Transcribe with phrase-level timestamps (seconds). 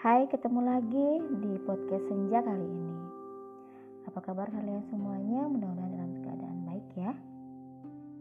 [0.00, 1.08] Hai, ketemu lagi
[1.44, 2.96] di podcast Senja kali ini.
[4.08, 5.44] Apa kabar kalian semuanya?
[5.44, 7.12] Mudah-mudahan dalam keadaan baik ya.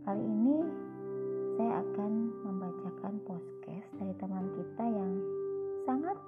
[0.04, 0.60] Kali ini
[1.56, 2.12] saya akan
[2.44, 5.12] membacakan podcast dari teman kita yang
[5.88, 6.20] sangat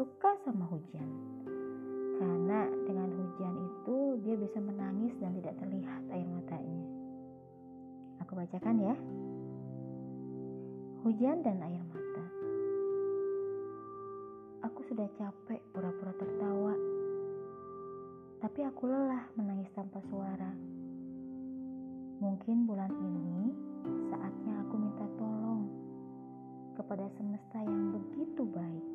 [0.00, 1.08] suka sama hujan.
[2.16, 6.80] Karena dengan hujan itu dia bisa menangis dan tidak terlihat air matanya.
[8.24, 8.96] Aku bacakan ya.
[11.04, 12.03] Hujan dan air mata.
[15.04, 16.72] Sudah capek pura-pura tertawa.
[18.40, 20.48] Tapi aku lelah menangis tanpa suara.
[22.24, 23.52] Mungkin bulan ini
[24.08, 25.68] saatnya aku minta tolong
[26.72, 28.86] kepada semesta yang begitu baik,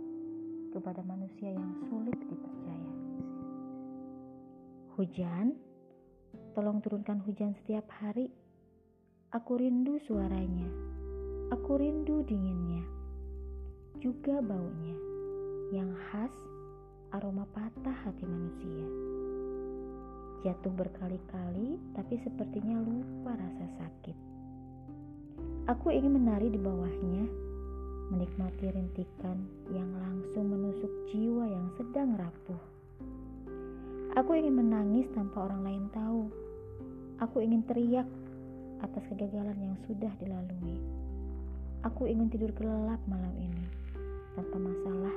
[0.74, 2.94] kepada manusia yang sulit dipercaya.
[4.98, 5.54] Hujan,
[6.58, 8.34] tolong turunkan hujan setiap hari.
[9.30, 10.74] Aku rindu suaranya.
[11.54, 12.82] Aku rindu dinginnya.
[14.02, 15.09] Juga baunya
[15.70, 16.34] yang khas
[17.14, 18.90] aroma patah hati manusia.
[20.42, 24.18] Jatuh berkali-kali, tapi sepertinya lupa rasa sakit.
[25.70, 27.26] Aku ingin menari di bawahnya,
[28.10, 32.64] menikmati rintikan yang langsung menusuk jiwa yang sedang rapuh.
[34.18, 36.34] Aku ingin menangis tanpa orang lain tahu.
[37.22, 38.10] Aku ingin teriak
[38.82, 40.82] atas kegagalan yang sudah dilalui.
[41.86, 43.80] Aku ingin tidur kelelap malam ini
[44.40, 45.09] tanpa masalah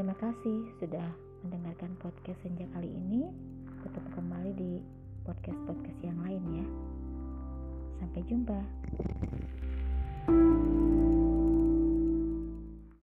[0.00, 1.12] Terima kasih sudah
[1.44, 3.28] mendengarkan podcast senja kali ini.
[3.84, 4.80] Ketemu kembali di
[5.28, 6.66] podcast-podcast yang lain ya.
[8.00, 8.64] Sampai jumpa.